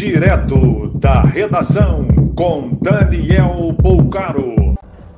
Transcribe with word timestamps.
Direto 0.00 0.90
da 0.94 1.20
redação 1.20 2.08
com 2.34 2.70
Daniel 2.80 3.76
Poucaro. 3.82 4.54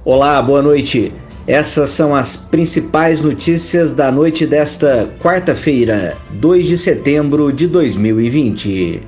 Olá, 0.05 0.43
boa 0.43 0.61
noite. 0.61 1.13
Essas 1.47 1.91
são 1.91 2.17
as 2.17 2.37
principais 2.37 3.21
notícias 3.21 3.95
da 3.95 4.11
noite 4.11 4.45
desta 4.45 5.09
quarta-feira, 5.21 6.17
2 6.33 6.67
de 6.67 6.77
setembro 6.77 7.53
de 7.53 7.69
2020. 7.69 9.03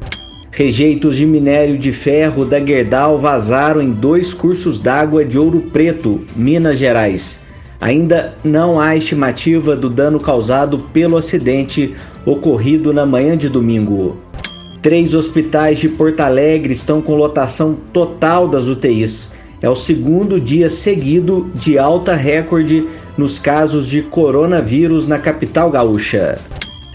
Rejeitos 0.52 1.16
de 1.16 1.26
minério 1.26 1.76
de 1.76 1.90
ferro 1.90 2.44
da 2.44 2.64
Gerdau 2.64 3.18
vazaram 3.18 3.82
em 3.82 3.90
dois 3.90 4.32
cursos 4.32 4.78
d'água 4.78 5.24
de 5.24 5.40
Ouro 5.40 5.60
Preto, 5.60 6.20
Minas 6.36 6.78
Gerais. 6.78 7.40
Ainda 7.80 8.34
não 8.44 8.78
há 8.78 8.94
estimativa 8.94 9.74
do 9.74 9.90
dano 9.90 10.20
causado 10.20 10.78
pelo 10.78 11.16
acidente 11.16 11.96
ocorrido 12.24 12.92
na 12.92 13.04
manhã 13.04 13.36
de 13.36 13.48
domingo. 13.48 14.23
Três 14.84 15.14
hospitais 15.14 15.78
de 15.78 15.88
Porto 15.88 16.20
Alegre 16.20 16.74
estão 16.74 17.00
com 17.00 17.14
lotação 17.14 17.74
total 17.90 18.46
das 18.46 18.68
UTIs. 18.68 19.32
É 19.62 19.70
o 19.70 19.74
segundo 19.74 20.38
dia 20.38 20.68
seguido 20.68 21.50
de 21.54 21.78
alta 21.78 22.14
recorde 22.14 22.86
nos 23.16 23.38
casos 23.38 23.86
de 23.86 24.02
coronavírus 24.02 25.08
na 25.08 25.18
capital 25.18 25.70
gaúcha. 25.70 26.38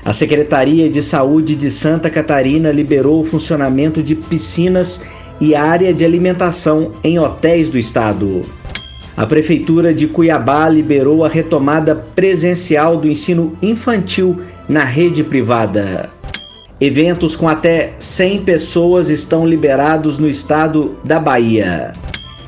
A 0.06 0.14
Secretaria 0.14 0.88
de 0.88 1.02
Saúde 1.02 1.56
de 1.56 1.72
Santa 1.72 2.12
Catarina 2.12 2.70
liberou 2.70 3.22
o 3.22 3.26
funcionamento 3.26 4.04
de 4.04 4.14
piscinas 4.14 5.02
e 5.42 5.56
área 5.56 5.92
de 5.92 6.06
alimentação 6.06 6.92
em 7.04 7.18
hotéis 7.18 7.72
do 7.72 7.80
estado. 7.80 8.44
A 9.18 9.26
Prefeitura 9.26 9.96
de 9.96 10.06
Cuiabá 10.06 10.70
liberou 10.70 11.26
a 11.26 11.28
retomada 11.28 11.96
presencial 11.96 12.98
do 12.98 13.08
ensino 13.08 13.58
infantil 13.64 14.40
na 14.70 14.84
rede 14.84 15.24
privada. 15.24 16.19
Eventos 16.82 17.36
com 17.36 17.50
até 17.50 17.92
100 18.00 18.44
pessoas 18.44 19.10
estão 19.10 19.46
liberados 19.46 20.18
no 20.18 20.30
estado 20.30 20.96
da 21.04 21.20
Bahia. 21.20 21.92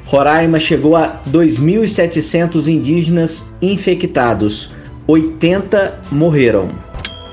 Roraima 0.06 0.58
chegou 0.58 0.96
a 0.96 1.22
2.700 1.30 2.68
indígenas 2.68 3.50
infectados, 3.62 4.72
80 5.06 6.00
morreram. 6.09 6.70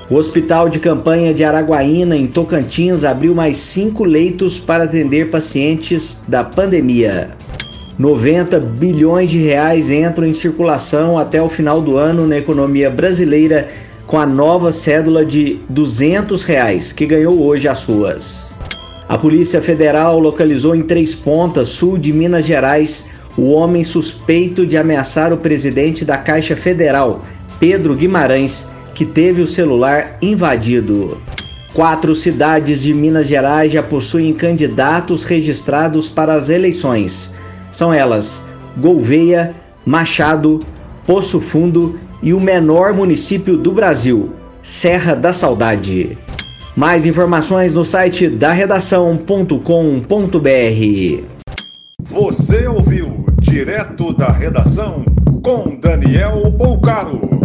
O 0.09 0.15
Hospital 0.15 0.67
de 0.67 0.79
Campanha 0.79 1.33
de 1.33 1.45
Araguaína, 1.45 2.17
em 2.17 2.27
Tocantins, 2.27 3.05
abriu 3.05 3.33
mais 3.33 3.59
cinco 3.59 4.03
leitos 4.03 4.59
para 4.59 4.83
atender 4.83 5.29
pacientes 5.29 6.21
da 6.27 6.43
pandemia. 6.43 7.31
90 7.97 8.59
bilhões 8.59 9.29
de 9.29 9.39
reais 9.41 9.89
entram 9.89 10.25
em 10.25 10.33
circulação 10.33 11.17
até 11.17 11.41
o 11.41 11.47
final 11.47 11.79
do 11.81 11.97
ano 11.97 12.27
na 12.27 12.37
economia 12.37 12.89
brasileira 12.89 13.69
com 14.09 14.17
a 14.17 14.25
nova 14.25 14.71
cédula 14.71 15.23
de 15.23 15.59
200 15.69 16.43
reais 16.43 16.91
que 16.91 17.05
ganhou 17.05 17.45
hoje 17.45 17.67
as 17.67 17.83
ruas. 17.83 18.51
A 19.07 19.15
Polícia 19.19 19.61
Federal 19.61 20.17
localizou 20.19 20.75
em 20.75 20.81
Três 20.81 21.13
Pontas, 21.13 21.69
sul 21.69 21.95
de 21.95 22.11
Minas 22.11 22.43
Gerais, 22.43 23.07
o 23.37 23.51
homem 23.51 23.83
suspeito 23.83 24.65
de 24.65 24.77
ameaçar 24.77 25.31
o 25.31 25.37
presidente 25.37 26.03
da 26.03 26.17
Caixa 26.17 26.55
Federal, 26.55 27.23
Pedro 27.59 27.95
Guimarães, 27.95 28.67
que 28.95 29.05
teve 29.05 29.43
o 29.43 29.47
celular 29.47 30.17
invadido. 30.23 31.19
Quatro 31.75 32.15
cidades 32.15 32.81
de 32.81 32.91
Minas 32.95 33.27
Gerais 33.27 33.71
já 33.71 33.83
possuem 33.83 34.33
candidatos 34.33 35.23
registrados 35.23 36.09
para 36.09 36.33
as 36.33 36.49
eleições. 36.49 37.31
São 37.71 37.93
elas 37.93 38.43
Gouveia, 38.75 39.53
Machado, 39.85 40.57
Poço 41.05 41.39
Fundo 41.39 42.08
e 42.21 42.33
o 42.33 42.39
menor 42.39 42.93
município 42.93 43.57
do 43.57 43.71
Brasil, 43.71 44.31
Serra 44.61 45.15
da 45.15 45.33
Saudade. 45.33 46.17
Mais 46.75 47.05
informações 47.05 47.73
no 47.73 47.83
site 47.83 48.27
da 48.27 48.51
redação.com.br. 48.51 51.23
Você 52.03 52.67
ouviu 52.67 53.25
direto 53.41 54.13
da 54.13 54.31
redação 54.31 55.03
com 55.43 55.75
Daniel 55.75 56.51
Poucaro. 56.57 57.38